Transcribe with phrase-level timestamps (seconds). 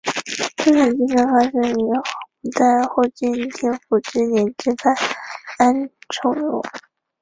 [0.57, 1.93] 宗城之战发生于五
[2.55, 4.95] 代后晋天福六年击败
[5.59, 6.59] 安重荣。